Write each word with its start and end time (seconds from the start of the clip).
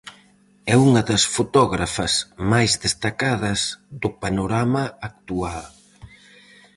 É 0.73 0.75
unha 0.87 1.01
das 1.09 1.23
fotógrafas 1.35 2.13
máis 2.51 2.71
destacadas 2.85 3.59
do 4.01 4.09
panorama 4.23 4.83
actual. 5.09 5.61